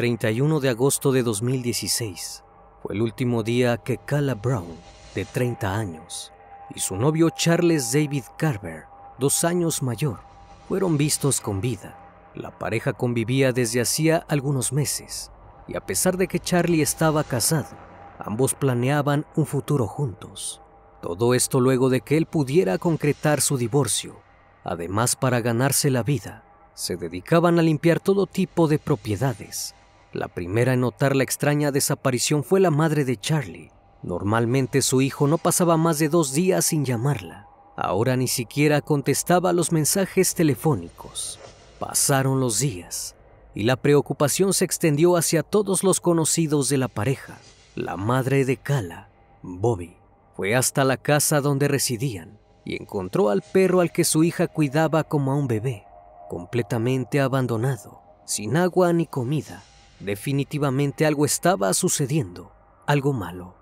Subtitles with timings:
[0.00, 2.42] 31 de agosto de 2016
[2.82, 4.74] fue el último día que Kala Brown,
[5.14, 6.32] de 30 años,
[6.74, 8.84] y su novio Charles David Carver,
[9.18, 10.20] dos años mayor,
[10.66, 11.98] fueron vistos con vida.
[12.34, 15.30] La pareja convivía desde hacía algunos meses,
[15.68, 17.76] y a pesar de que Charlie estaba casado,
[18.18, 20.62] ambos planeaban un futuro juntos.
[21.02, 24.16] Todo esto luego de que él pudiera concretar su divorcio.
[24.64, 26.42] Además, para ganarse la vida,
[26.72, 29.74] se dedicaban a limpiar todo tipo de propiedades.
[30.12, 33.70] La primera en notar la extraña desaparición fue la madre de Charlie.
[34.02, 37.46] Normalmente su hijo no pasaba más de dos días sin llamarla.
[37.76, 41.38] Ahora ni siquiera contestaba los mensajes telefónicos.
[41.78, 43.14] Pasaron los días
[43.54, 47.38] y la preocupación se extendió hacia todos los conocidos de la pareja.
[47.74, 49.08] La madre de Kala,
[49.42, 49.96] Bobby,
[50.34, 55.04] fue hasta la casa donde residían y encontró al perro al que su hija cuidaba
[55.04, 55.84] como a un bebé
[56.28, 59.64] completamente abandonado, sin agua ni comida.
[60.00, 62.52] Definitivamente algo estaba sucediendo,
[62.86, 63.54] algo malo.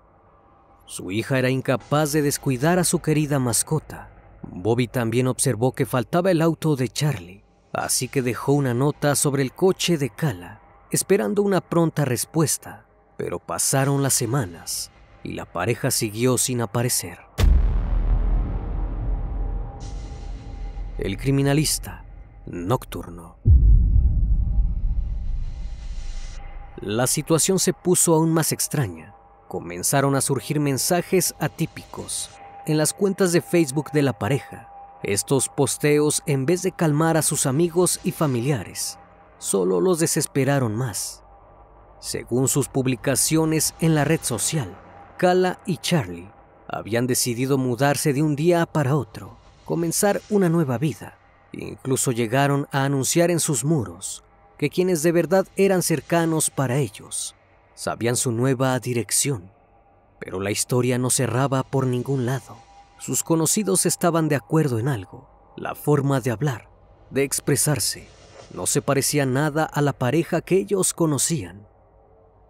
[0.85, 4.09] Su hija era incapaz de descuidar a su querida mascota.
[4.41, 7.43] Bobby también observó que faltaba el auto de Charlie,
[7.73, 12.85] así que dejó una nota sobre el coche de Kala, esperando una pronta respuesta.
[13.17, 14.91] Pero pasaron las semanas
[15.23, 17.19] y la pareja siguió sin aparecer.
[20.97, 22.05] El criminalista
[22.45, 23.37] nocturno.
[26.81, 29.13] La situación se puso aún más extraña.
[29.49, 32.29] Comenzaron a surgir mensajes atípicos
[32.65, 34.69] en las cuentas de Facebook de la pareja.
[35.03, 38.97] Estos posteos, en vez de calmar a sus amigos y familiares,
[39.39, 41.21] solo los desesperaron más.
[41.99, 44.73] Según sus publicaciones en la red social,
[45.17, 46.31] Kala y Charlie
[46.65, 49.35] habían decidido mudarse de un día para otro,
[49.65, 51.17] comenzar una nueva vida.
[51.51, 54.23] Incluso llegaron a anunciar en sus muros
[54.59, 57.35] que quienes de verdad eran cercanos para ellos
[57.79, 59.53] sabían su nueva dirección.
[60.19, 62.57] Pero la historia no cerraba por ningún lado.
[62.99, 66.69] Sus conocidos estaban de acuerdo en algo, la forma de hablar,
[67.09, 68.09] de expresarse.
[68.53, 71.65] No se parecía nada a la pareja que ellos conocían.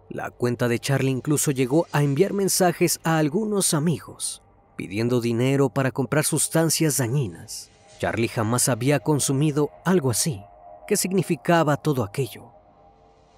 [0.08, 4.42] La cuenta de Charlie incluso llegó a enviar mensajes a algunos amigos,
[4.74, 7.70] pidiendo dinero para comprar sustancias dañinas.
[8.00, 10.42] Charlie jamás había consumido algo así.
[10.90, 12.50] ¿Qué significaba todo aquello?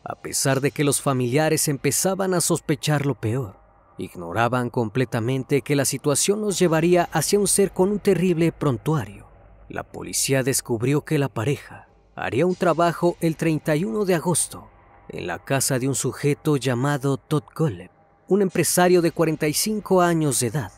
[0.02, 3.58] A pesar de que los familiares empezaban a sospechar lo peor,
[3.98, 9.26] ignoraban completamente que la situación los llevaría hacia un ser con un terrible prontuario.
[9.68, 14.70] La policía descubrió que la pareja haría un trabajo el 31 de agosto
[15.10, 17.90] en la casa de un sujeto llamado Todd Goleb,
[18.28, 20.72] un empresario de 45 años de edad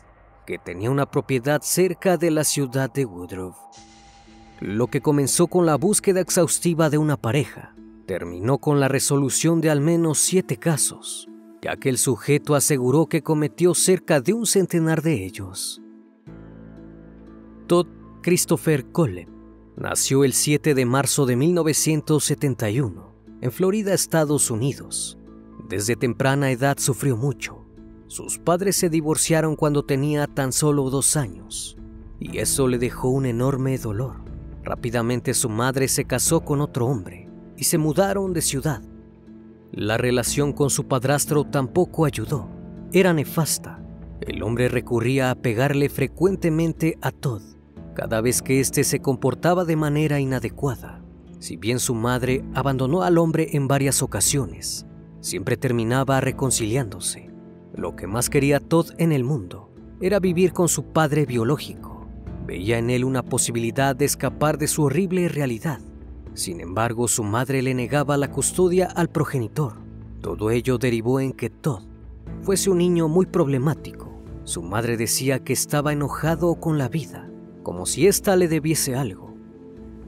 [0.45, 3.55] que tenía una propiedad cerca de la ciudad de Woodruff.
[4.59, 9.69] Lo que comenzó con la búsqueda exhaustiva de una pareja, terminó con la resolución de
[9.69, 11.27] al menos siete casos,
[11.61, 15.81] ya que el sujeto aseguró que cometió cerca de un centenar de ellos.
[17.67, 17.87] Todd
[18.21, 19.27] Christopher Cole
[19.75, 25.17] nació el 7 de marzo de 1971 en Florida, Estados Unidos.
[25.67, 27.65] Desde temprana edad sufrió mucho
[28.07, 31.77] sus padres se divorciaron cuando tenía tan solo dos años,
[32.19, 34.24] y eso le dejó un enorme dolor.
[34.65, 38.81] Rápidamente su madre se casó con otro hombre y se mudaron de ciudad.
[39.71, 42.49] La relación con su padrastro tampoco ayudó,
[42.91, 43.79] era nefasta.
[44.21, 47.43] El hombre recurría a pegarle frecuentemente a Todd
[47.93, 51.01] cada vez que éste se comportaba de manera inadecuada.
[51.39, 54.87] Si bien su madre abandonó al hombre en varias ocasiones,
[55.21, 57.29] siempre terminaba reconciliándose.
[57.73, 59.71] Lo que más quería Todd en el mundo
[60.01, 61.94] era vivir con su padre biológico.
[62.45, 65.79] Veía en él una posibilidad de escapar de su horrible realidad.
[66.33, 69.77] Sin embargo, su madre le negaba la custodia al progenitor.
[70.21, 71.83] Todo ello derivó en que Todd
[72.41, 74.11] fuese un niño muy problemático.
[74.43, 77.29] Su madre decía que estaba enojado con la vida,
[77.63, 79.33] como si ésta le debiese algo.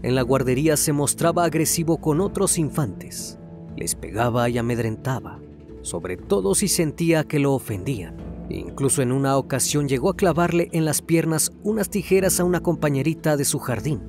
[0.03, 3.39] En la guardería se mostraba agresivo con otros infantes.
[3.75, 5.39] Les pegaba y amedrentaba,
[5.81, 8.26] sobre todo si sentía que lo ofendían.
[8.49, 13.35] Incluso en una ocasión llegó a clavarle en las piernas unas tijeras a una compañerita
[13.35, 14.01] de su jardín.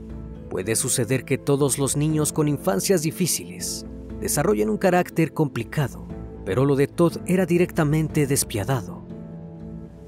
[0.48, 3.84] Puede suceder que todos los niños con infancias difíciles
[4.20, 6.06] desarrollen un carácter complicado,
[6.44, 9.06] pero lo de Todd era directamente despiadado.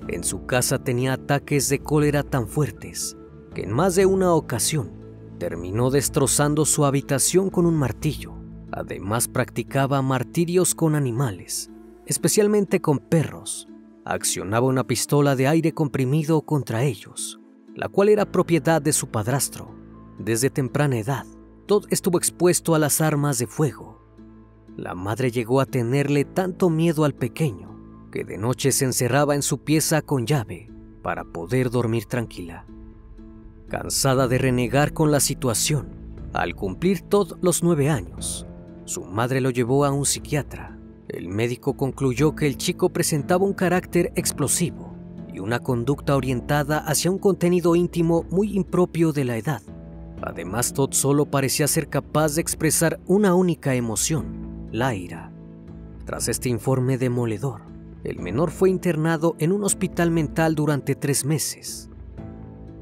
[0.09, 3.17] En su casa tenía ataques de cólera tan fuertes
[3.55, 4.93] que en más de una ocasión
[5.39, 8.35] terminó destrozando su habitación con un martillo.
[8.73, 11.71] Además practicaba martirios con animales,
[12.07, 13.70] especialmente con perros.
[14.05, 17.39] Accionaba una pistola de aire comprimido contra ellos,
[17.75, 19.75] la cual era propiedad de su padrastro.
[20.19, 21.27] Desde temprana edad,
[21.67, 24.01] Todd estuvo expuesto a las armas de fuego.
[24.77, 29.43] La madre llegó a tenerle tanto miedo al pequeño que de noche se encerraba en
[29.43, 30.71] su pieza con llave
[31.03, 32.67] para poder dormir tranquila.
[33.69, 36.01] Cansada de renegar con la situación,
[36.33, 38.47] al cumplir todos los nueve años,
[38.85, 40.80] su madre lo llevó a un psiquiatra.
[41.13, 44.95] El médico concluyó que el chico presentaba un carácter explosivo
[45.35, 49.61] y una conducta orientada hacia un contenido íntimo muy impropio de la edad.
[50.23, 55.33] Además, Todd solo parecía ser capaz de expresar una única emoción, la ira.
[56.05, 57.63] Tras este informe demoledor,
[58.05, 61.91] el menor fue internado en un hospital mental durante tres meses.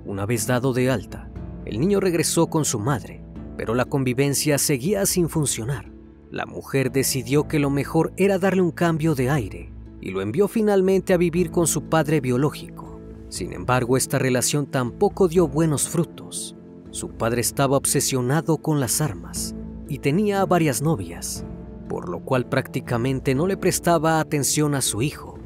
[0.04, 1.30] Una vez dado de alta,
[1.64, 3.22] el niño regresó con su madre,
[3.56, 5.87] pero la convivencia seguía sin funcionar.
[6.30, 10.46] La mujer decidió que lo mejor era darle un cambio de aire y lo envió
[10.46, 13.00] finalmente a vivir con su padre biológico.
[13.30, 16.54] Sin embargo, esta relación tampoco dio buenos frutos.
[16.90, 19.54] Su padre estaba obsesionado con las armas
[19.88, 21.46] y tenía varias novias,
[21.88, 25.38] por lo cual prácticamente no le prestaba atención a su hijo.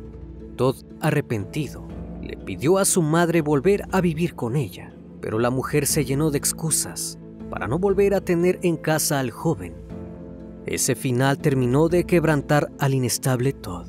[0.56, 1.86] Todd, arrepentido,
[2.20, 6.32] le pidió a su madre volver a vivir con ella, pero la mujer se llenó
[6.32, 7.18] de excusas
[7.50, 9.74] para no volver a tener en casa al joven.
[10.66, 13.86] Ese final terminó de quebrantar al inestable Todd.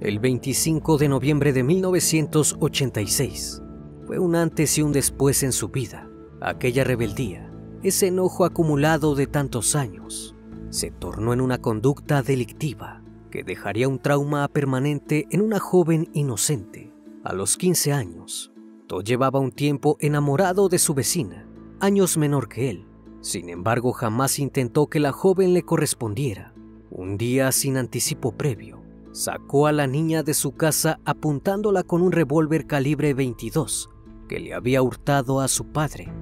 [0.00, 3.62] El 25 de noviembre de 1986
[4.06, 6.08] fue un antes y un después en su vida.
[6.40, 7.50] Aquella rebeldía,
[7.82, 10.34] ese enojo acumulado de tantos años,
[10.70, 16.94] se tornó en una conducta delictiva que dejaría un trauma permanente en una joven inocente
[17.24, 18.52] a los 15 años,
[18.86, 21.48] Todd llevaba un tiempo enamorado de su vecina,
[21.80, 22.86] años menor que él.
[23.24, 26.52] Sin embargo, jamás intentó que la joven le correspondiera.
[26.90, 28.82] Un día, sin anticipo previo,
[29.12, 33.88] sacó a la niña de su casa apuntándola con un revólver calibre 22
[34.28, 36.12] que le había hurtado a su padre.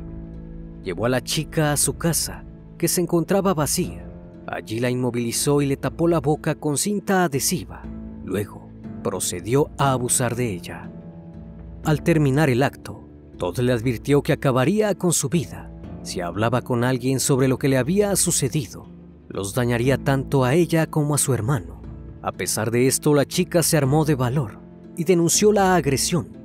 [0.85, 2.45] Llevó a la chica a su casa,
[2.79, 4.09] que se encontraba vacía.
[4.47, 7.83] Allí la inmovilizó y le tapó la boca con cinta adhesiva.
[8.25, 8.69] Luego,
[9.03, 10.89] procedió a abusar de ella.
[11.83, 13.09] Al terminar el acto,
[13.39, 15.72] Todd le advirtió que acabaría con su vida
[16.03, 18.87] si hablaba con alguien sobre lo que le había sucedido.
[19.29, 21.81] Los dañaría tanto a ella como a su hermano.
[22.23, 24.59] A pesar de esto, la chica se armó de valor
[24.97, 26.37] y denunció la agresión.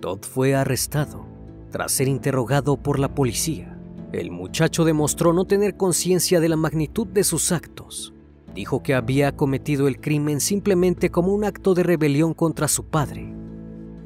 [0.00, 1.26] Todd fue arrestado.
[1.70, 3.78] Tras ser interrogado por la policía,
[4.12, 8.14] el muchacho demostró no tener conciencia de la magnitud de sus actos
[8.56, 13.32] dijo que había cometido el crimen simplemente como un acto de rebelión contra su padre.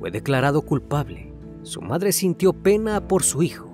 [0.01, 1.33] Fue declarado culpable.
[1.63, 3.70] Su madre sintió pena por su hijo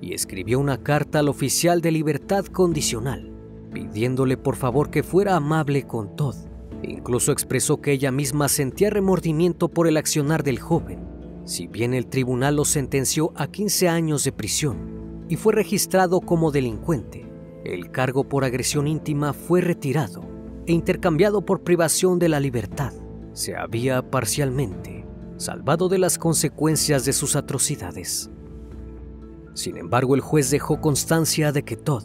[0.00, 3.30] y escribió una carta al oficial de libertad condicional,
[3.72, 6.36] pidiéndole por favor que fuera amable con Todd.
[6.82, 11.00] Incluso expresó que ella misma sentía remordimiento por el accionar del joven.
[11.44, 16.50] Si bien el tribunal lo sentenció a 15 años de prisión y fue registrado como
[16.50, 17.26] delincuente,
[17.64, 20.22] el cargo por agresión íntima fue retirado
[20.66, 22.92] e intercambiado por privación de la libertad.
[23.32, 25.00] Se había parcialmente
[25.40, 28.30] salvado de las consecuencias de sus atrocidades.
[29.54, 32.04] Sin embargo, el juez dejó constancia de que Todd,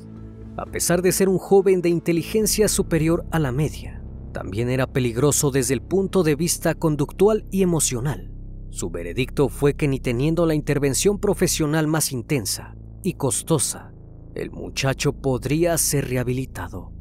[0.57, 5.51] a pesar de ser un joven de inteligencia superior a la media, también era peligroso
[5.51, 8.31] desde el punto de vista conductual y emocional.
[8.69, 13.93] Su veredicto fue que ni teniendo la intervención profesional más intensa y costosa
[14.35, 16.91] el muchacho podría ser rehabilitado.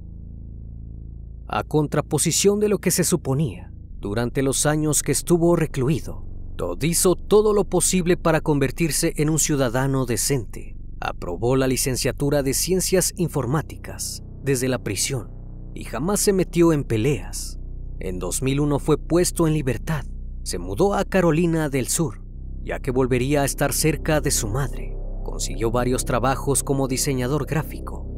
[1.49, 6.25] A contraposición de lo que se suponía, durante los años que estuvo recluido,
[6.57, 10.77] Todd hizo todo lo posible para convertirse en un ciudadano decente.
[11.01, 15.31] Aprobó la licenciatura de Ciencias Informáticas desde la prisión
[15.75, 17.59] y jamás se metió en peleas.
[17.99, 20.05] En 2001 fue puesto en libertad.
[20.43, 22.25] Se mudó a Carolina del Sur
[22.65, 24.97] ya que volvería a estar cerca de su madre.
[25.23, 28.09] Consiguió varios trabajos como diseñador gráfico.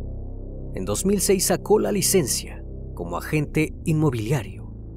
[0.74, 2.62] En 2006 sacó la licencia
[2.94, 4.55] como agente inmobiliario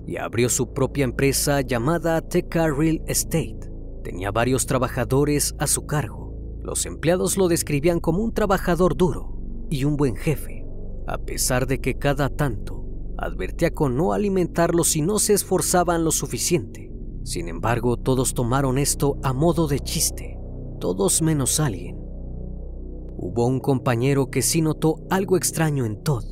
[0.09, 3.59] y abrió su propia empresa llamada Teca Real Estate.
[4.03, 6.33] Tenía varios trabajadores a su cargo.
[6.63, 9.37] Los empleados lo describían como un trabajador duro
[9.69, 10.65] y un buen jefe,
[11.05, 12.87] a pesar de que cada tanto
[13.19, 16.91] advertía con no alimentarlos si no se esforzaban lo suficiente.
[17.23, 20.39] Sin embargo, todos tomaron esto a modo de chiste,
[20.79, 21.97] todos menos alguien.
[23.15, 26.23] Hubo un compañero que sí notó algo extraño en Todd.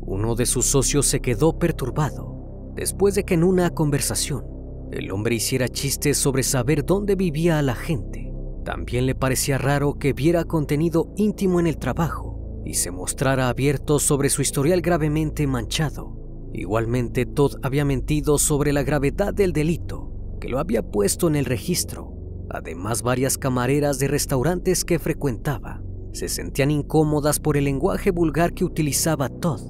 [0.00, 2.29] Uno de sus socios se quedó perturbado
[2.74, 4.44] después de que en una conversación
[4.92, 8.32] el hombre hiciera chistes sobre saber dónde vivía la gente.
[8.64, 13.98] También le parecía raro que viera contenido íntimo en el trabajo y se mostrara abierto
[13.98, 16.16] sobre su historial gravemente manchado.
[16.52, 21.44] Igualmente, Todd había mentido sobre la gravedad del delito, que lo había puesto en el
[21.44, 22.12] registro.
[22.50, 28.64] Además, varias camareras de restaurantes que frecuentaba se sentían incómodas por el lenguaje vulgar que
[28.64, 29.60] utilizaba Todd.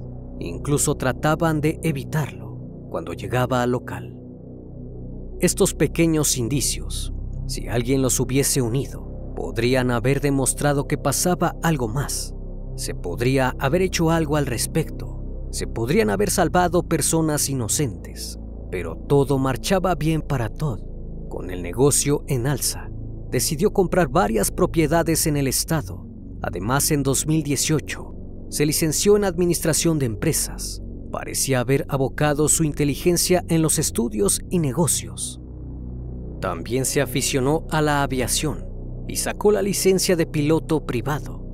[0.41, 2.50] Incluso trataban de evitarlo
[2.91, 4.17] cuando llegaba al local.
[5.41, 7.15] Estos pequeños indicios,
[7.47, 12.35] si alguien los hubiese unido, podrían haber demostrado que pasaba algo más.
[12.77, 15.47] Se podría haber hecho algo al respecto.
[15.51, 18.39] Se podrían haber salvado personas inocentes.
[18.71, 20.81] Pero todo marchaba bien para Todd.
[21.29, 22.91] Con el negocio en alza,
[23.31, 26.07] decidió comprar varias propiedades en el estado.
[26.43, 28.15] Además, en 2018,
[28.49, 34.59] se licenció en Administración de Empresas parecía haber abocado su inteligencia en los estudios y
[34.59, 35.41] negocios.
[36.41, 38.67] También se aficionó a la aviación
[39.09, 41.45] y sacó la licencia de piloto privado.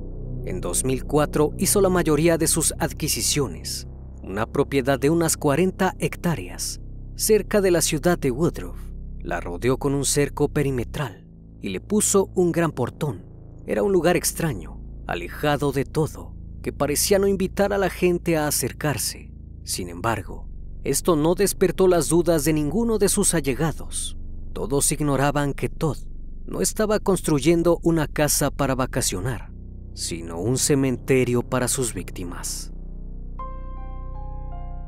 [0.45, 3.87] En 2004 hizo la mayoría de sus adquisiciones,
[4.23, 6.79] una propiedad de unas 40 hectáreas,
[7.15, 8.77] cerca de la ciudad de Woodruff.
[9.19, 11.27] La rodeó con un cerco perimetral
[11.61, 13.25] y le puso un gran portón.
[13.65, 18.47] Era un lugar extraño, alejado de todo, que parecía no invitar a la gente a
[18.47, 19.26] acercarse.
[19.67, 20.47] Sin embargo,
[20.85, 24.17] esto no despertó las dudas de ninguno de sus allegados.
[24.53, 25.97] Todos ignoraban que Todd
[26.45, 29.51] no estaba construyendo una casa para vacacionar,
[29.93, 32.71] sino un cementerio para sus víctimas.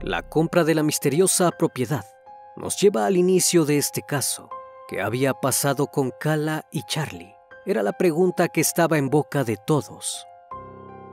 [0.02, 2.06] La compra de la misteriosa propiedad
[2.56, 4.48] nos lleva al inicio de este caso.
[4.88, 7.36] ¿Qué había pasado con Kala y Charlie?
[7.66, 10.26] Era la pregunta que estaba en boca de todos.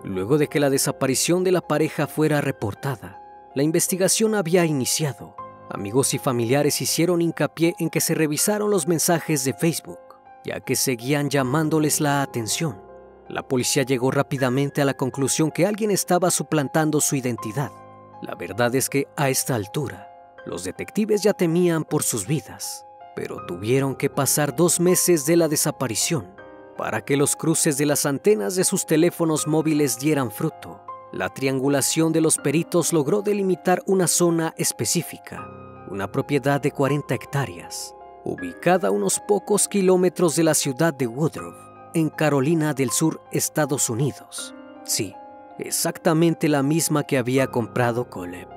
[0.04, 3.25] Luego de que la desaparición de la pareja fuera reportada,
[3.56, 5.34] la investigación había iniciado.
[5.70, 9.98] Amigos y familiares hicieron hincapié en que se revisaron los mensajes de Facebook,
[10.44, 12.78] ya que seguían llamándoles la atención.
[13.30, 17.72] La policía llegó rápidamente a la conclusión que alguien estaba suplantando su identidad.
[18.20, 20.06] La verdad es que a esta altura,
[20.44, 22.84] los detectives ya temían por sus vidas,
[23.14, 26.26] pero tuvieron que pasar dos meses de la desaparición
[26.76, 30.85] para que los cruces de las antenas de sus teléfonos móviles dieran fruto.
[31.12, 35.48] La triangulación de los peritos logró delimitar una zona específica,
[35.88, 37.94] una propiedad de 40 hectáreas,
[38.24, 41.54] ubicada a unos pocos kilómetros de la ciudad de Woodruff,
[41.94, 44.54] en Carolina del Sur, Estados Unidos.
[44.84, 45.14] Sí,
[45.58, 48.48] exactamente la misma que había comprado Coleb.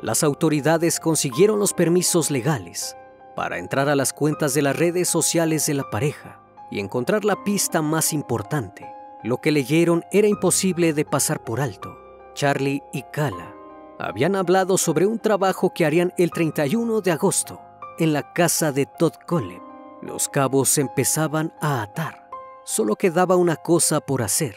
[0.00, 2.96] Las autoridades consiguieron los permisos legales
[3.36, 6.40] para entrar a las cuentas de las redes sociales de la pareja
[6.70, 8.86] y encontrar la pista más importante,
[9.22, 11.96] lo que leyeron era imposible de pasar por alto.
[12.34, 13.54] Charlie y Kala
[13.98, 17.60] habían hablado sobre un trabajo que harían el 31 de agosto
[17.98, 19.60] en la casa de Todd Coleb.
[20.00, 22.30] Los cabos se empezaban a atar.
[22.64, 24.56] Solo quedaba una cosa por hacer,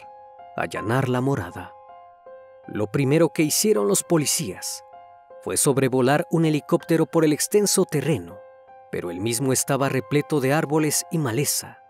[0.56, 1.74] allanar la morada.
[2.66, 4.82] Lo primero que hicieron los policías
[5.42, 8.38] fue sobrevolar un helicóptero por el extenso terreno,
[8.90, 11.80] pero el mismo estaba repleto de árboles y maleza.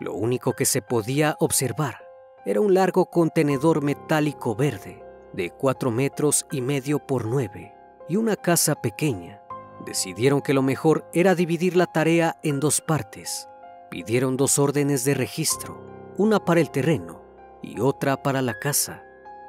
[0.00, 2.03] Lo único que se podía observar
[2.46, 7.74] era un largo contenedor metálico verde de cuatro metros y medio por nueve
[8.08, 9.40] y una casa pequeña.
[9.86, 13.48] Decidieron que lo mejor era dividir la tarea en dos partes.
[13.90, 15.80] Pidieron dos órdenes de registro,
[16.18, 17.22] una para el terreno
[17.62, 19.02] y otra para la casa.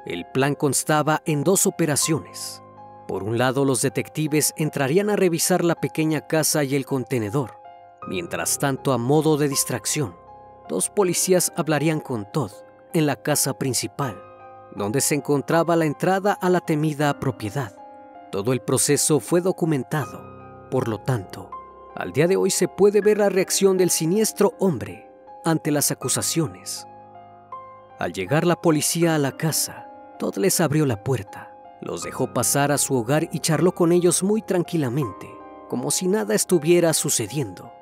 [0.06, 2.62] El plan constaba en dos operaciones.
[3.06, 7.60] Por un lado, los detectives entrarían a revisar la pequeña casa y el contenedor.
[8.08, 10.16] Mientras tanto, a modo de distracción,
[10.68, 14.22] dos policías hablarían con Todd en la casa principal,
[14.74, 17.74] donde se encontraba la entrada a la temida propiedad.
[18.30, 21.50] Todo el proceso fue documentado, por lo tanto,
[21.94, 25.10] al día de hoy se puede ver la reacción del siniestro hombre
[25.44, 26.86] ante las acusaciones.
[27.98, 29.88] Al llegar la policía a la casa,
[30.18, 34.22] Todd les abrió la puerta, los dejó pasar a su hogar y charló con ellos
[34.22, 35.26] muy tranquilamente,
[35.68, 37.72] como si nada estuviera sucediendo.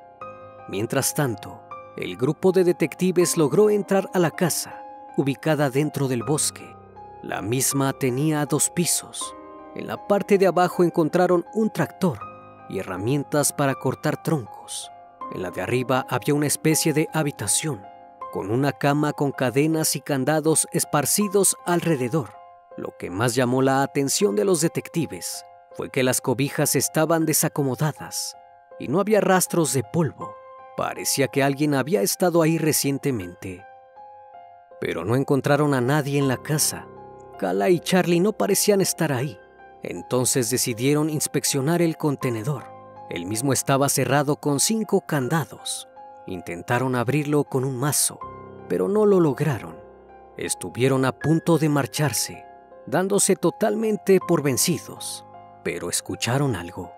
[0.69, 1.61] Mientras tanto,
[1.97, 4.84] el grupo de detectives logró entrar a la casa,
[5.17, 6.75] ubicada dentro del bosque.
[7.23, 9.35] La misma tenía dos pisos.
[9.75, 12.19] En la parte de abajo encontraron un tractor
[12.69, 14.91] y herramientas para cortar troncos.
[15.33, 17.81] En la de arriba había una especie de habitación,
[18.31, 22.35] con una cama con cadenas y candados esparcidos alrededor.
[22.77, 28.35] Lo que más llamó la atención de los detectives fue que las cobijas estaban desacomodadas
[28.79, 30.35] y no había rastros de polvo.
[30.77, 33.63] Parecía que alguien había estado ahí recientemente.
[34.85, 36.85] Pero no encontraron a nadie en la casa.
[37.39, 39.39] Kala y Charlie no parecían estar ahí.
[39.81, 42.65] Entonces decidieron inspeccionar el contenedor.
[43.09, 45.87] El mismo estaba cerrado con cinco candados.
[46.27, 48.19] Intentaron abrirlo con un mazo,
[48.69, 49.75] pero no lo lograron.
[50.37, 52.45] Estuvieron a punto de marcharse,
[52.85, 55.25] dándose totalmente por vencidos,
[55.63, 56.93] pero escucharon algo.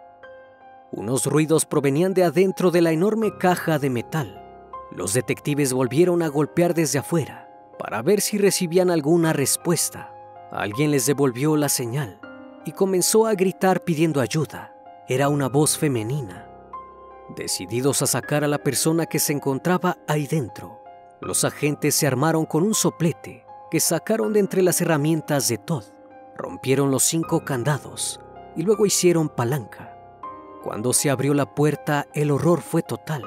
[0.91, 4.43] Unos ruidos provenían de adentro de la enorme caja de metal.
[4.91, 7.46] Los detectives volvieron a golpear desde afuera
[7.77, 10.13] para ver si recibían alguna respuesta.
[10.51, 12.19] Alguien les devolvió la señal
[12.65, 14.73] y comenzó a gritar pidiendo ayuda.
[15.07, 16.49] Era una voz femenina.
[17.35, 20.81] Decididos a sacar a la persona que se encontraba ahí dentro,
[21.19, 25.83] los agentes se armaron con un soplete que sacaron de entre las herramientas de Todd.
[26.37, 28.19] Rompieron los cinco candados
[28.55, 29.93] y luego hicieron palanca.
[30.63, 33.23] Cuando se abrió la puerta, el horror fue total.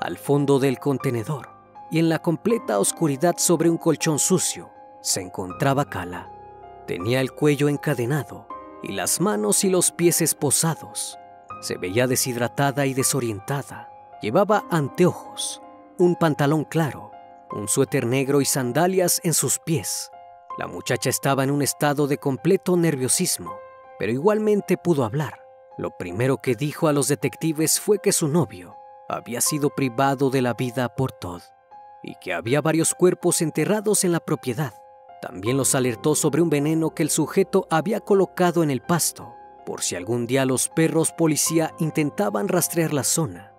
[0.00, 1.53] Al fondo del contenedor
[1.90, 4.70] y en la completa oscuridad sobre un colchón sucio
[5.04, 6.30] se encontraba Kala.
[6.86, 8.48] Tenía el cuello encadenado
[8.82, 11.18] y las manos y los pies esposados.
[11.60, 13.90] Se veía deshidratada y desorientada.
[14.22, 15.62] Llevaba anteojos,
[15.98, 17.10] un pantalón claro,
[17.52, 20.10] un suéter negro y sandalias en sus pies.
[20.58, 23.54] La muchacha estaba en un estado de completo nerviosismo,
[23.98, 25.40] pero igualmente pudo hablar.
[25.76, 28.76] Lo primero que dijo a los detectives fue que su novio
[29.08, 31.42] había sido privado de la vida por Todd
[32.04, 34.74] y que había varios cuerpos enterrados en la propiedad.
[35.20, 39.80] También los alertó sobre un veneno que el sujeto había colocado en el pasto, por
[39.80, 43.52] si algún día los perros policía intentaban rastrear la zona.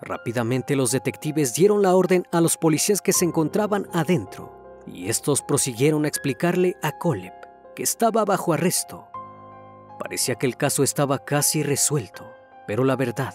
[0.00, 5.42] Rápidamente los detectives dieron la orden a los policías que se encontraban adentro, y estos
[5.42, 7.32] prosiguieron a explicarle a Coleb
[7.74, 9.08] que estaba bajo arresto
[10.02, 12.28] Parecía que el caso estaba casi resuelto,
[12.66, 13.34] pero la verdad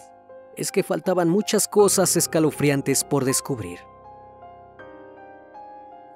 [0.58, 3.80] es que faltaban muchas cosas escalofriantes por descubrir.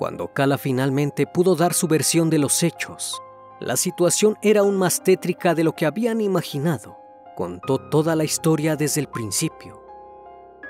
[0.02, 3.22] Cuando Kala finalmente pudo dar su versión de los hechos,
[3.60, 6.98] la situación era aún más tétrica de lo que habían imaginado.
[7.36, 9.80] Contó toda la historia desde el principio.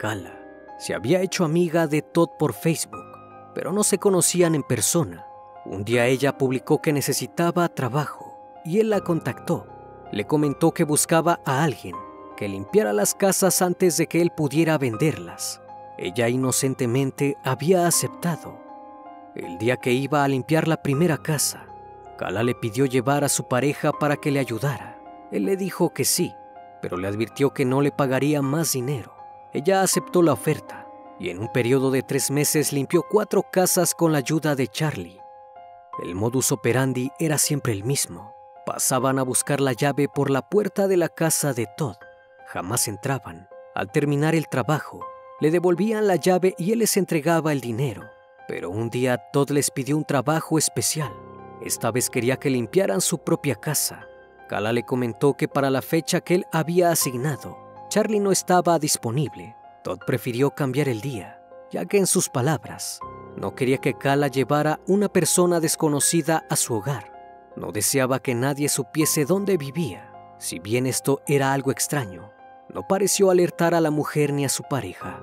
[0.02, 0.38] Kala
[0.80, 3.06] se había hecho amiga de Todd por Facebook,
[3.56, 5.26] pero no se conocían en persona.
[5.64, 9.66] Un día ella publicó que necesitaba trabajo y él la contactó.
[10.12, 11.96] Le comentó que buscaba a alguien
[12.36, 15.62] que limpiara las casas antes de que él pudiera venderlas.
[15.98, 18.71] Ella inocentemente había aceptado.
[19.36, 21.66] El día que iba a limpiar la primera casa,
[22.18, 25.00] Kala le pidió llevar a su pareja para que le ayudara.
[25.32, 26.34] Él le dijo que sí,
[26.82, 29.16] pero le advirtió que no le pagaría más dinero.
[29.54, 30.86] Ella aceptó la oferta
[31.18, 35.22] y en un periodo de tres meses limpió cuatro casas con la ayuda de Charlie.
[36.04, 38.34] El modus operandi era siempre el mismo.
[38.66, 41.96] Pasaban a buscar la llave por la puerta de la casa de Todd.
[42.48, 43.48] Jamás entraban.
[43.76, 45.00] Al terminar el trabajo,
[45.40, 48.10] le devolvían la llave y él les entregaba el dinero.
[48.52, 51.14] Pero un día Todd les pidió un trabajo especial.
[51.62, 54.10] Esta vez quería que limpiaran su propia casa.
[54.50, 59.56] Kala le comentó que para la fecha que él había asignado, Charlie no estaba disponible.
[59.86, 63.00] Todd prefirió cambiar el día, ya que en sus palabras,
[63.38, 67.10] no quería que Kala llevara una persona desconocida a su hogar.
[67.56, 70.12] No deseaba que nadie supiese dónde vivía.
[70.40, 72.34] Si bien esto era algo extraño,
[72.68, 75.22] no pareció alertar a la mujer ni a su pareja.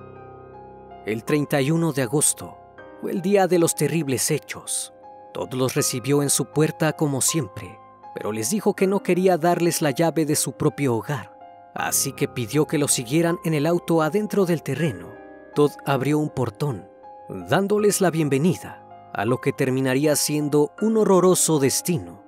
[1.05, 2.58] El 31 de agosto
[3.07, 4.93] el día de los terribles hechos.
[5.33, 7.79] Todos los recibió en su puerta como siempre,
[8.15, 11.39] pero les dijo que no quería darles la llave de su propio hogar,
[11.75, 15.13] así que pidió que lo siguieran en el auto adentro del terreno.
[15.55, 16.89] Todd abrió un portón,
[17.29, 22.23] dándoles la bienvenida a lo que terminaría siendo un horroroso destino.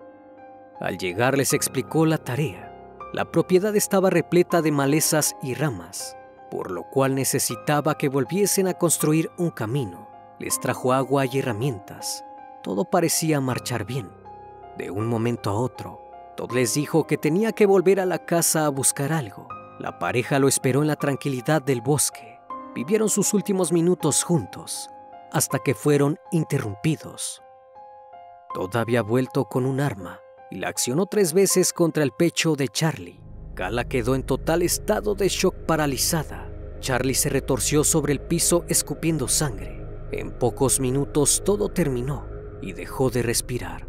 [0.81, 2.67] Al llegar les explicó la tarea.
[3.13, 6.17] La propiedad estaba repleta de malezas y ramas,
[6.51, 10.10] por lo cual necesitaba que volviesen a construir un camino.
[10.41, 12.25] Les trajo agua y herramientas.
[12.63, 14.11] Todo parecía marchar bien.
[14.79, 16.01] De un momento a otro,
[16.35, 19.49] Todd les dijo que tenía que volver a la casa a buscar algo.
[19.79, 22.39] La pareja lo esperó en la tranquilidad del bosque.
[22.75, 24.89] Vivieron sus últimos minutos juntos,
[25.31, 27.43] hasta que fueron interrumpidos.
[28.55, 32.69] Todd había vuelto con un arma y la accionó tres veces contra el pecho de
[32.69, 33.21] Charlie.
[33.55, 36.51] Gala quedó en total estado de shock paralizada.
[36.81, 39.80] Charlie se retorció sobre el piso escupiendo sangre.
[40.13, 42.27] En pocos minutos todo terminó
[42.61, 43.87] y dejó de respirar.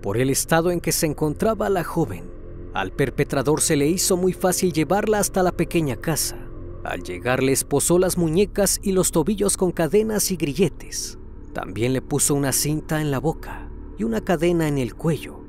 [0.00, 2.28] Por el estado en que se encontraba la joven,
[2.74, 6.38] al perpetrador se le hizo muy fácil llevarla hasta la pequeña casa.
[6.84, 11.18] Al llegar le esposó las muñecas y los tobillos con cadenas y grilletes.
[11.52, 15.44] También le puso una cinta en la boca y una cadena en el cuello.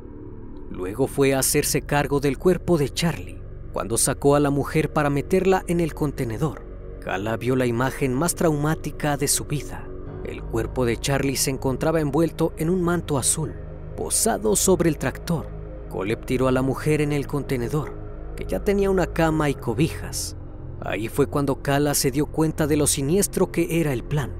[0.70, 3.42] Luego fue a hacerse cargo del cuerpo de Charlie.
[3.72, 6.68] Cuando sacó a la mujer para meterla en el contenedor,
[7.04, 9.88] Gala vio la imagen más traumática de su vida.
[10.34, 13.54] El cuerpo de Charlie se encontraba envuelto en un manto azul,
[13.96, 15.46] posado sobre el tractor
[15.92, 17.94] Colep tiró a la mujer en el contenedor,
[18.36, 20.36] que ya tenía una cama y cobijas.
[20.82, 24.32] Ahí fue cuando Kala se dio cuenta de lo siniestro que era el plan.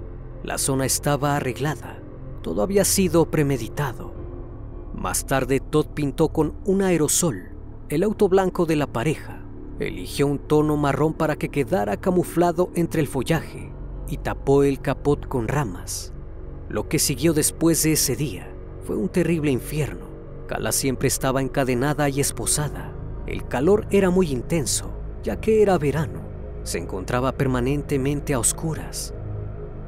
[0.42, 2.02] La zona estaba arreglada,
[2.42, 4.16] todo había sido premeditado.
[4.96, 7.52] Más tarde Todd pintó con un aerosol
[7.90, 9.44] el auto blanco de la pareja.
[9.78, 13.73] Eligió un tono marrón para que quedara camuflado entre el follaje
[14.14, 16.14] y tapó el capot con ramas.
[16.70, 18.48] Lo que siguió después de ese día
[18.86, 20.06] fue un terrible infierno.
[20.48, 22.94] Cala siempre estaba encadenada y esposada.
[23.26, 24.92] El calor era muy intenso,
[25.24, 26.22] ya que era verano.
[26.62, 29.16] Se encontraba permanentemente a oscuras.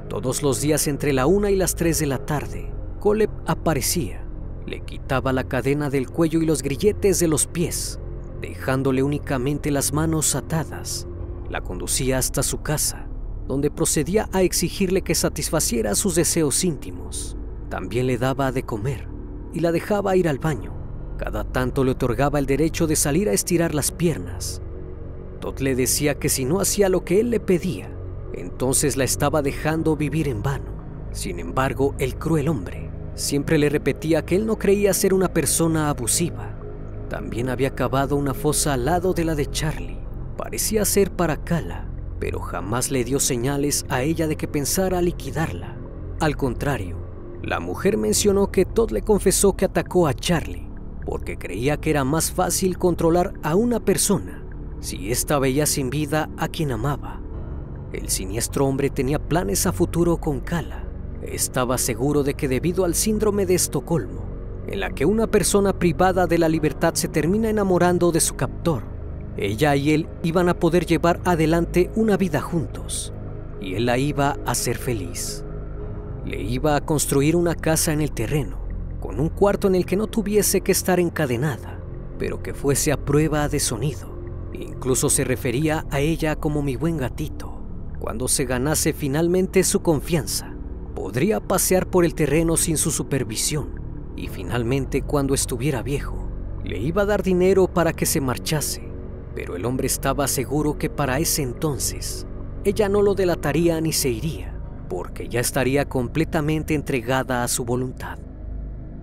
[0.10, 4.26] Todos los días entre la una y las tres de la tarde, Coleb aparecía.
[4.66, 8.00] Le quitaba la cadena del cuello y los grilletes de los pies,
[8.42, 11.06] dejándole únicamente las manos atadas.
[11.48, 13.08] La conducía hasta su casa,
[13.48, 17.38] donde procedía a exigirle que satisfaciera sus deseos íntimos.
[17.70, 19.08] También le daba de comer
[19.54, 20.74] y la dejaba ir al baño.
[21.18, 24.62] Cada tanto le otorgaba el derecho de salir a estirar las piernas.
[25.40, 27.90] Todd le decía que si no hacía lo que él le pedía,
[28.34, 30.76] entonces la estaba dejando vivir en vano.
[31.12, 35.90] Sin embargo, el cruel hombre siempre le repetía que él no creía ser una persona
[35.90, 36.60] abusiva.
[37.10, 40.00] También había cavado una fosa al lado de la de Charlie.
[40.36, 41.88] Parecía ser para Kala,
[42.20, 45.78] pero jamás le dio señales a ella de que pensara liquidarla.
[46.20, 46.98] Al contrario,
[47.42, 50.66] la mujer mencionó que Todd le confesó que atacó a Charlie
[51.06, 54.44] porque creía que era más fácil controlar a una persona
[54.80, 57.22] si ésta veía sin vida a quien amaba.
[57.94, 60.84] El siniestro hombre tenía planes a futuro con Kala.
[61.24, 64.26] Estaba seguro de que debido al síndrome de Estocolmo,
[64.68, 68.84] en la que una persona privada de la libertad se termina enamorando de su captor,
[69.38, 73.14] ella y él iban a poder llevar adelante una vida juntos,
[73.60, 75.44] y él la iba a hacer feliz.
[76.26, 78.60] Le iba a construir una casa en el terreno,
[79.00, 81.80] con un cuarto en el que no tuviese que estar encadenada,
[82.18, 84.16] pero que fuese a prueba de sonido.
[84.54, 87.62] Incluso se refería a ella como mi buen gatito.
[88.00, 90.56] Cuando se ganase finalmente su confianza,
[90.96, 93.82] podría pasear por el terreno sin su supervisión.
[94.16, 96.30] Y finalmente, cuando estuviera viejo,
[96.64, 98.95] le iba a dar dinero para que se marchase.
[99.36, 102.26] Pero el hombre estaba seguro que para ese entonces,
[102.64, 104.56] ella no lo delataría ni se iría
[104.88, 108.20] porque ya estaría completamente entregada a su voluntad.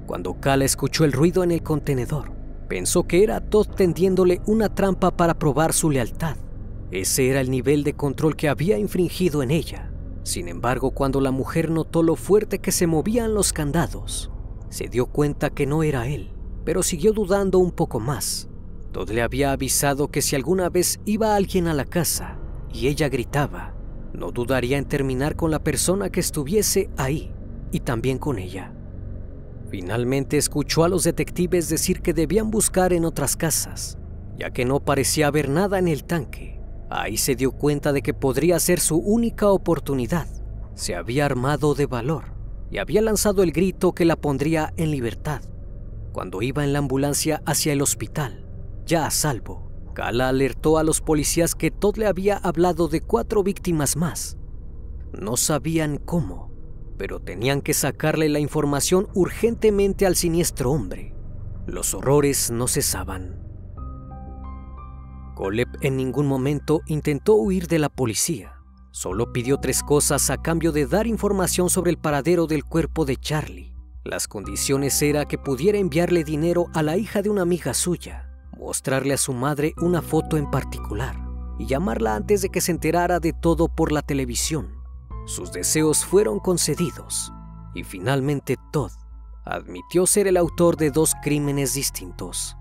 [0.07, 2.33] Cuando Kala escuchó el ruido en el contenedor,
[2.68, 6.37] pensó que era Todd tendiéndole una trampa para probar su lealtad.
[6.90, 9.90] Ese era el nivel de control que había infringido en ella.
[10.25, 14.31] Sin embargo, cuando la mujer notó lo fuerte que se movían los candados,
[14.68, 16.31] se dio cuenta que no era él,
[16.64, 18.49] pero siguió dudando un poco más.
[18.92, 22.38] Todd le había avisado que si alguna vez iba alguien a la casa
[22.72, 23.74] y ella gritaba,
[24.12, 27.33] no dudaría en terminar con la persona que estuviese ahí
[27.70, 28.72] y también con ella.
[29.70, 33.96] Finalmente escuchó a los detectives decir que debían buscar en otras casas,
[34.37, 36.61] ya que no parecía haber nada en el tanque.
[36.90, 40.26] Ahí se dio cuenta de que podría ser su única oportunidad.
[40.74, 42.24] Se había armado de valor
[42.70, 45.40] y había lanzado el grito que la pondría en libertad.
[46.12, 48.41] Cuando iba en la ambulancia hacia el hospital,
[48.85, 53.42] ya a salvo, Kala alertó a los policías que Todd le había hablado de cuatro
[53.42, 54.38] víctimas más.
[55.12, 56.51] No sabían cómo,
[56.97, 61.14] pero tenían que sacarle la información urgentemente al siniestro hombre.
[61.66, 63.38] Los horrores no cesaban.
[65.35, 68.55] Coleb en ningún momento intentó huir de la policía.
[68.90, 73.16] Solo pidió tres cosas a cambio de dar información sobre el paradero del cuerpo de
[73.16, 73.75] Charlie.
[74.05, 78.32] Las condiciones era que pudiera enviarle dinero a la hija de una amiga suya
[78.62, 81.16] mostrarle a su madre una foto en particular
[81.59, 84.83] y llamarla antes de que se enterara de todo por la televisión.
[85.27, 87.33] Sus deseos fueron concedidos
[87.75, 88.92] y finalmente Todd
[89.44, 92.57] admitió ser el autor de dos crímenes distintos.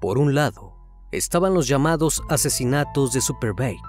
[0.00, 0.74] Por un lado,
[1.10, 3.80] estaban los llamados asesinatos de Superbake.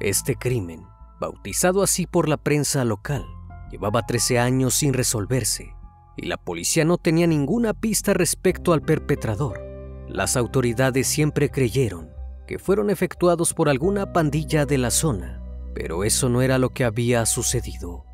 [0.00, 0.86] Este crimen,
[1.20, 3.26] bautizado así por la prensa local,
[3.70, 5.74] llevaba 13 años sin resolverse
[6.16, 9.67] y la policía no tenía ninguna pista respecto al perpetrador.
[10.08, 12.10] Las autoridades siempre creyeron
[12.46, 15.38] que fueron efectuados por alguna pandilla de la zona
[15.78, 18.04] pero eso no era lo que había sucedido.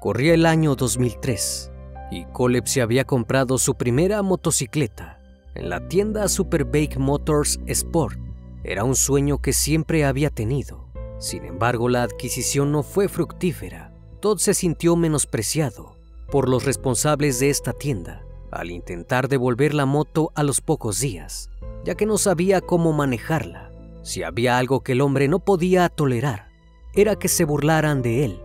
[0.00, 1.70] Corría el año 2003
[2.10, 5.20] y Coleb se había comprado su primera motocicleta
[5.54, 8.18] en la tienda Superbike Motors Sport.
[8.64, 10.88] Era un sueño que siempre había tenido.
[11.20, 13.94] Sin embargo, la adquisición no fue fructífera.
[14.20, 15.96] Todd se sintió menospreciado
[16.28, 21.50] por los responsables de esta tienda al intentar devolver la moto a los pocos días,
[21.84, 23.72] ya que no sabía cómo manejarla.
[24.02, 26.48] Si había algo que el hombre no podía tolerar,
[26.94, 28.42] era que se burlaran de él.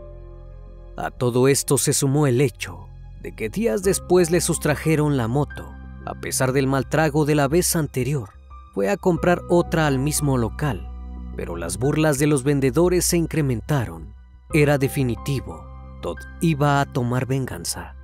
[0.97, 2.87] A todo esto se sumó el hecho
[3.25, 5.73] de que días después le sustrajeron la moto.
[6.05, 8.29] A pesar del mal trago de la vez anterior,
[8.75, 10.87] fue a comprar otra al mismo local,
[11.35, 14.13] pero las burlas de los vendedores se incrementaron.
[14.53, 15.65] Era definitivo,
[16.03, 17.94] Todd iba a tomar venganza.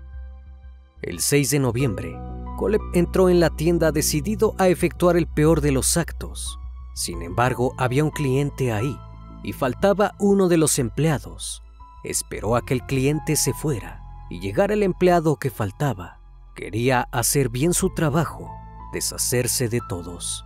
[1.01, 2.15] El 6 de noviembre,
[2.57, 6.59] Coleb entró en la tienda decidido a efectuar el peor de los actos.
[6.93, 8.95] Sin embargo, había un cliente ahí
[9.41, 11.63] y faltaba uno de los empleados.
[12.03, 16.19] Esperó a que el cliente se fuera y llegara el empleado que faltaba.
[16.55, 18.51] Quería hacer bien su trabajo,
[18.93, 20.45] deshacerse de todos.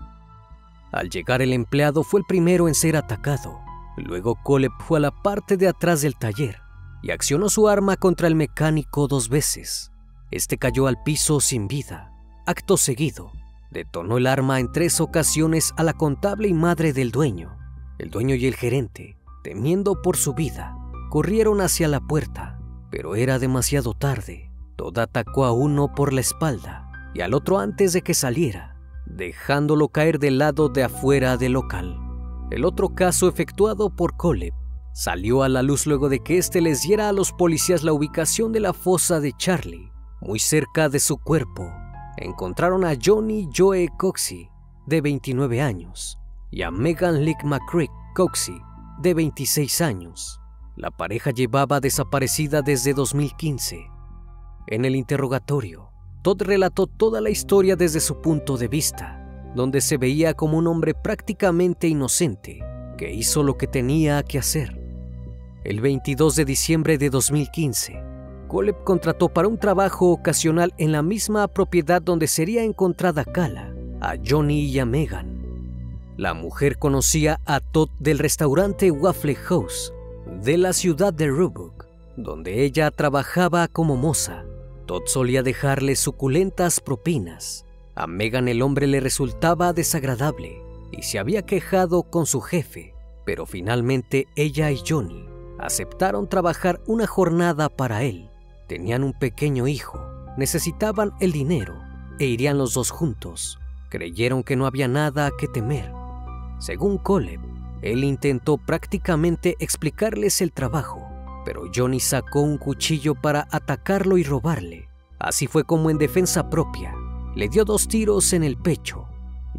[0.94, 3.60] Al llegar el empleado fue el primero en ser atacado.
[3.98, 6.62] Luego Coleb fue a la parte de atrás del taller
[7.04, 9.92] y accionó su arma contra el mecánico dos veces.
[10.32, 12.12] Este cayó al piso sin vida.
[12.46, 13.32] Acto seguido,
[13.72, 17.58] detonó el arma en tres ocasiones a la contable y madre del dueño.
[17.98, 20.78] El dueño y el gerente, temiendo por su vida,
[21.10, 22.56] corrieron hacia la puerta
[22.96, 24.50] pero era demasiado tarde.
[24.78, 29.90] Todd atacó a uno por la espalda y al otro antes de que saliera, dejándolo
[29.90, 32.00] caer del lado de afuera del local.
[32.52, 34.54] El otro caso efectuado por Coleb
[34.94, 38.54] salió a la luz luego de que éste les diera a los policías la ubicación
[38.54, 39.92] de la fosa de Charlie,
[40.26, 41.72] muy cerca de su cuerpo.
[42.18, 44.50] Encontraron a Johnny Joe Coxey,
[44.88, 46.18] de 29 años,
[46.52, 48.60] y a Megan Lick McCrick Coxey,
[49.02, 50.42] de 26 años.
[50.76, 53.86] La pareja llevaba desaparecida desde 2015.
[54.68, 55.92] En el interrogatorio,
[56.24, 60.66] Todd relató toda la historia desde su punto de vista, donde se veía como un
[60.66, 62.62] hombre prácticamente inocente
[62.98, 64.82] que hizo lo que tenía que hacer.
[65.64, 68.15] El 22 de diciembre de 2015,
[68.48, 74.16] Coleb contrató para un trabajo ocasional en la misma propiedad donde sería encontrada Kala, a
[74.24, 75.36] Johnny y a Megan.
[76.18, 79.94] La mujer conocía a Todd del restaurante Waffle House
[80.42, 84.46] de la ciudad de Roebuck, donde ella trabajaba como moza.
[84.86, 87.66] Todd solía dejarle suculentas propinas.
[87.96, 92.94] A Megan el hombre le resultaba desagradable y se había quejado con su jefe,
[93.26, 95.28] pero finalmente ella y Johnny
[95.58, 98.30] aceptaron trabajar una jornada para él.
[98.68, 100.00] Tenían un pequeño hijo,
[100.38, 101.76] necesitaban el dinero
[102.20, 103.60] e irían los dos juntos.
[103.90, 105.92] Creyeron que no había nada que temer.
[106.60, 107.42] Según Coleb,
[107.82, 111.08] él intentó prácticamente explicarles el trabajo,
[111.46, 114.90] pero Johnny sacó un cuchillo para atacarlo y robarle.
[115.20, 116.94] Así fue como en defensa propia,
[117.36, 119.08] le dio dos tiros en el pecho.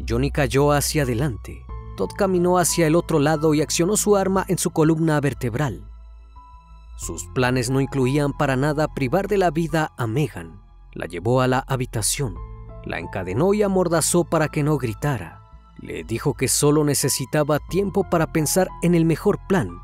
[0.07, 1.63] Johnny cayó hacia adelante.
[1.95, 5.86] Todd caminó hacia el otro lado y accionó su arma en su columna vertebral.
[6.97, 10.61] Sus planes no incluían para nada privar de la vida a Megan.
[10.93, 12.35] La llevó a la habitación,
[12.83, 15.43] la encadenó y amordazó para que no gritara.
[15.79, 19.79] Le dijo que solo necesitaba tiempo para pensar en el mejor plan,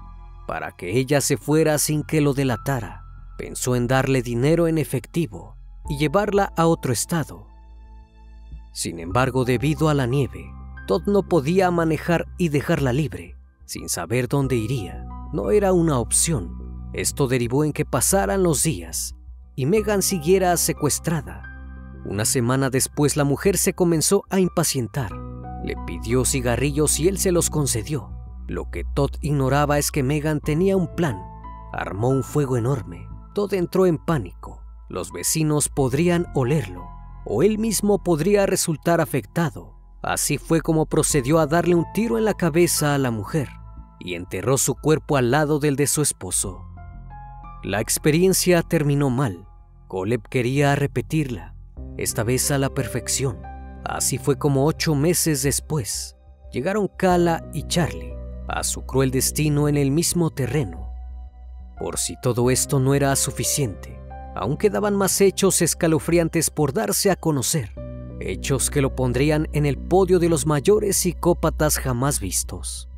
[0.48, 3.06] para que ella se fuera sin que lo delatara.
[3.38, 5.56] Pensó en darle dinero en efectivo
[5.88, 7.48] y llevarla a otro estado.
[8.72, 10.52] Sin embargo, debido a la nieve,
[10.88, 15.06] Todd no podía manejar y dejarla libre, sin saber dónde iría.
[15.32, 16.63] No era una opción.
[16.94, 19.16] Esto derivó en que pasaran los días
[19.56, 21.50] y Megan siguiera secuestrada.
[22.06, 25.12] Una semana después la mujer se comenzó a impacientar
[25.64, 28.12] le pidió cigarrillos y él se los concedió.
[28.48, 31.22] Lo que Todd ignoraba es que Megan tenía un plan.
[31.72, 33.08] Armó un fuego enorme.
[33.34, 34.62] Todd entró en pánico.
[34.90, 36.86] Los vecinos podrían olerlo,
[37.26, 39.74] o él mismo podría resultar afectado.
[40.02, 43.48] Así fue como procedió a darle un tiro en la cabeza a la mujer
[44.00, 46.73] y enterró su cuerpo al lado del de su esposo.
[47.64, 49.48] La experiencia terminó mal.
[49.88, 51.56] Coleb quería repetirla,
[51.98, 53.40] esta vez a la perfección.
[53.86, 56.18] Así fue como ocho meses después
[56.52, 58.14] llegaron Kala y Charlie
[58.48, 60.94] a su cruel destino en el mismo terreno.
[61.80, 63.98] Por si todo esto no era suficiente,
[64.36, 67.72] aún quedaban más hechos escalofriantes por darse a conocer,
[68.20, 72.90] hechos que lo pondrían en el podio de los mayores psicópatas jamás vistos.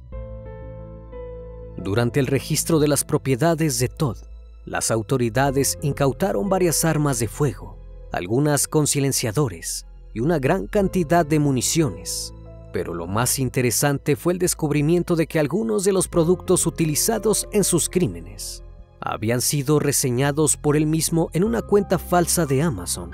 [1.78, 4.18] Durante el registro de las propiedades de Todd,
[4.66, 7.78] las autoridades incautaron varias armas de fuego,
[8.12, 12.34] algunas con silenciadores, y una gran cantidad de municiones.
[12.74, 17.64] Pero lo más interesante fue el descubrimiento de que algunos de los productos utilizados en
[17.64, 18.64] sus crímenes
[19.00, 23.12] habían sido reseñados por él mismo en una cuenta falsa de Amazon.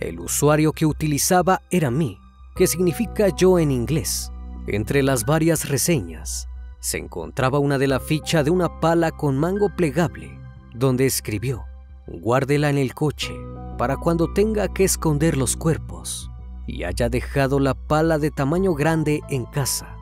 [0.00, 2.18] El usuario que utilizaba era mí,
[2.56, 4.32] que significa yo en inglés.
[4.66, 6.48] Entre las varias reseñas
[6.82, 10.36] se encontraba una de la ficha de una pala con mango plegable,
[10.74, 11.64] donde escribió,
[12.08, 13.32] guárdela en el coche
[13.78, 16.28] para cuando tenga que esconder los cuerpos
[16.66, 19.96] y haya dejado la pala de tamaño grande en casa.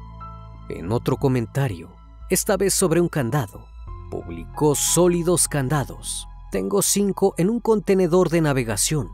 [0.71, 1.91] En otro comentario,
[2.31, 3.67] esta vez sobre un candado,
[4.11, 6.27] publicó sólidos candados.
[6.51, 9.11] Tengo cinco en un contenedor de navegación.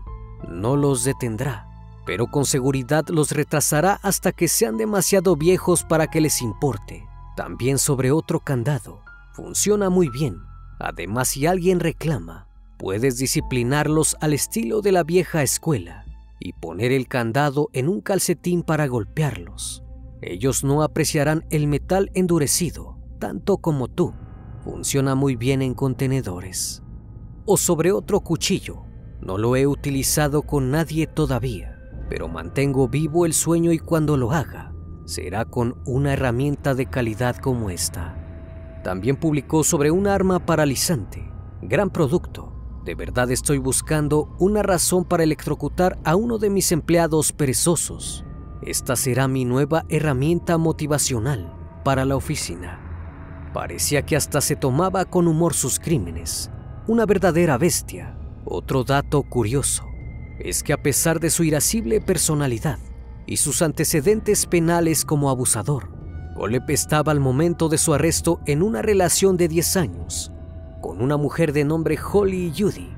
[0.49, 1.67] No los detendrá,
[2.07, 7.09] pero con seguridad los retrasará hasta que sean demasiado viejos para que les importe.
[7.37, 9.03] También sobre otro candado.
[9.33, 10.38] Funciona muy bien.
[10.79, 16.05] Además, si alguien reclama, puedes disciplinarlos al estilo de la vieja escuela
[16.40, 19.83] y poner el candado en un calcetín para golpearlos.
[20.22, 24.14] Ellos no apreciarán el metal endurecido tanto como tú.
[24.64, 26.83] Funciona muy bien en contenedores.
[27.44, 28.83] O sobre otro cuchillo.
[29.20, 34.33] No lo he utilizado con nadie todavía, pero mantengo vivo el sueño y cuando lo
[34.33, 34.72] haga,
[35.07, 38.16] será con una herramienta de calidad como esta.
[38.85, 41.33] También publicó sobre un arma paralizante.
[41.62, 42.53] Gran producto.
[42.85, 48.25] De verdad estoy buscando una razón para electrocutar a uno de mis empleados perezosos.
[48.62, 51.53] Esta será mi nueva herramienta motivacional
[51.85, 53.51] para la oficina.
[53.55, 56.51] Parecía que hasta se tomaba con humor sus crímenes.
[56.87, 58.19] Una verdadera bestia.
[58.45, 59.85] Otro dato curioso
[60.38, 62.79] es que a pesar de su irascible personalidad
[63.27, 65.91] y sus antecedentes penales como abusador,
[66.37, 70.33] Golep estaba al momento de su arresto en una relación de 10 años
[70.83, 72.95] con una mujer de nombre Holly Judy.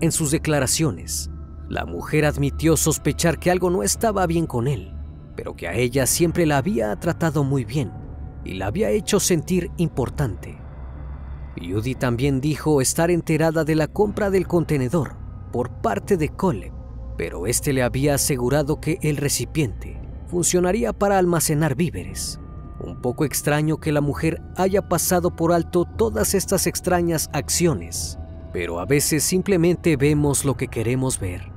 [0.00, 1.30] En sus declaraciones,
[1.68, 4.94] la mujer admitió sospechar que algo no estaba bien con él,
[5.36, 7.92] pero que a ella siempre la había tratado muy bien
[8.44, 10.58] y la había hecho sentir importante.
[11.60, 15.16] Judy también dijo estar enterada de la compra del contenedor
[15.52, 16.72] por parte de Cole,
[17.18, 22.40] pero este le había asegurado que el recipiente funcionaría para almacenar víveres
[22.80, 28.18] un poco extraño que la mujer haya pasado por alto todas estas extrañas acciones,
[28.52, 31.52] pero a veces simplemente vemos lo que queremos ver.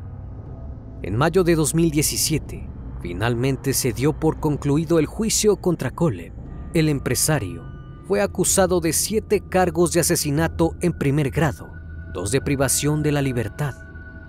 [1.04, 2.68] En mayo de 2017,
[3.02, 6.34] finalmente se dio por concluido el juicio contra Cole.
[6.74, 7.64] El empresario
[8.08, 11.70] fue acusado de siete cargos de asesinato en primer grado,
[12.14, 13.74] dos de privación de la libertad,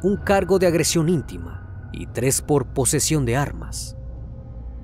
[0.02, 3.96] un cargo de agresión íntima y tres por posesión de armas.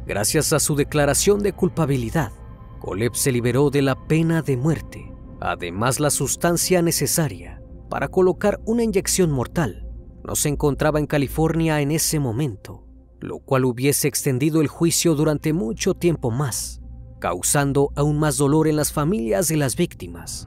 [0.06, 2.32] Gracias a su declaración de culpabilidad,
[2.80, 8.82] Coleb se liberó de la pena de muerte, además la sustancia necesaria para colocar una
[8.82, 9.88] inyección mortal
[10.28, 12.84] no se encontraba en California en ese momento,
[13.18, 16.82] lo cual hubiese extendido el juicio durante mucho tiempo más,
[17.18, 20.46] causando aún más dolor en las familias de las víctimas.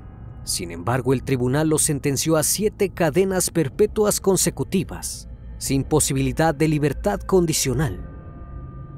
[0.51, 7.19] Sin embargo, el tribunal lo sentenció a siete cadenas perpetuas consecutivas, sin posibilidad de libertad
[7.21, 8.11] condicional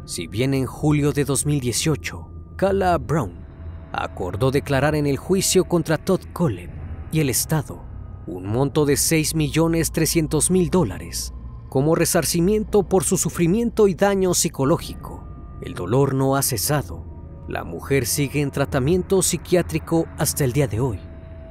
[0.06, 3.46] si bien en julio de 2018, Kala Brown
[3.94, 6.70] acordó declarar en el juicio contra Todd Cole
[7.12, 7.86] y el Estado
[8.28, 11.34] un monto de 6.300.000 dólares
[11.70, 15.24] como resarcimiento por su sufrimiento y daño psicológico.
[15.62, 17.06] El dolor no ha cesado.
[17.48, 21.00] La mujer sigue en tratamiento psiquiátrico hasta el día de hoy.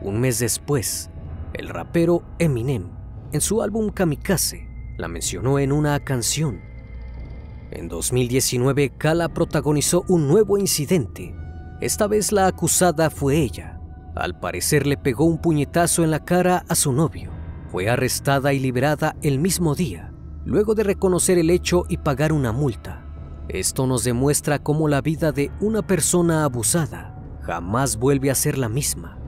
[0.03, 1.11] Un mes después,
[1.55, 2.89] el rapero Eminem,
[3.33, 6.73] en su álbum Kamikaze, la mencionó en una canción
[7.73, 11.35] en 2019, Kala protagonizó un nuevo incidente.
[11.81, 13.81] Esta vez la acusada fue ella.
[14.15, 17.31] Al parecer le pegó un puñetazo en la cara a su novio.
[17.71, 20.13] Fue arrestada y liberada el mismo día,
[20.45, 23.07] luego de reconocer el hecho y pagar una multa.
[23.49, 28.69] Esto nos demuestra cómo la vida de una persona abusada jamás vuelve a ser la
[28.69, 29.22] misma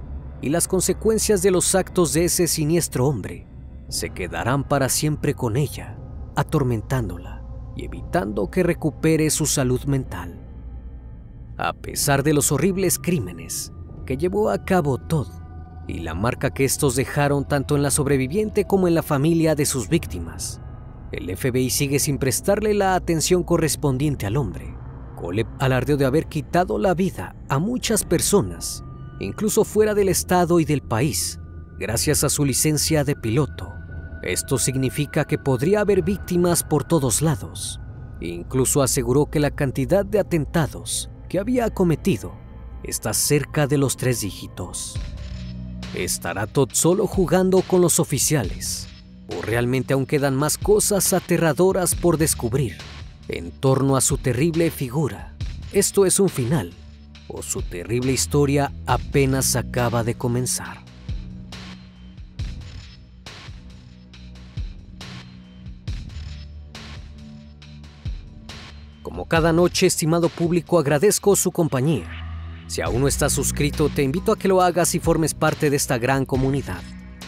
[0.44, 3.46] y las consecuencias de los actos de ese siniestro hombre
[3.88, 5.96] se quedarán para siempre con ella,
[6.36, 7.42] atormentándola
[7.74, 10.38] y evitando que recupere su salud mental.
[11.56, 13.72] A pesar de los horribles crímenes
[14.04, 15.28] que llevó a cabo Todd
[15.88, 19.64] y la marca que estos dejaron tanto en la sobreviviente como en la familia de
[19.64, 20.60] sus víctimas,
[21.10, 24.76] el FBI sigue sin prestarle la atención correspondiente al hombre.
[25.16, 28.83] Coleb alardeó de haber quitado la vida a muchas personas,
[29.20, 31.40] incluso fuera del estado y del país,
[31.78, 33.72] gracias a su licencia de piloto.
[34.22, 37.80] Esto significa que podría haber víctimas por todos lados.
[38.20, 42.32] Incluso aseguró que la cantidad de atentados que había cometido
[42.82, 44.98] está cerca de los tres dígitos.
[45.94, 48.88] ¿Estará Todd solo jugando con los oficiales?
[49.36, 52.76] ¿O realmente aún quedan más cosas aterradoras por descubrir?
[53.28, 55.34] en torno a su terrible figura.
[55.72, 56.72] Esto es un final,
[57.28, 60.84] o su terrible historia apenas acaba de comenzar.
[69.02, 72.08] Como cada noche, estimado público, agradezco su compañía.
[72.66, 75.76] Si aún no estás suscrito, te invito a que lo hagas y formes parte de
[75.76, 76.82] esta gran comunidad.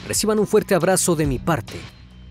[0.09, 1.79] Reciban un fuerte abrazo de mi parte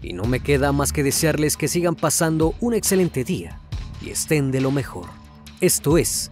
[0.01, 3.59] y no me queda más que desearles que sigan pasando un excelente día
[4.01, 5.05] y estén de lo mejor.
[5.61, 6.31] Esto es